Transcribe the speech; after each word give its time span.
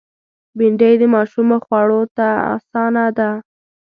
بېنډۍ 0.57 0.93
د 1.01 1.03
ماشومو 1.15 1.57
خوړ 1.65 1.87
ته 2.17 2.27
آسانه 2.55 3.05
ده 3.17 3.29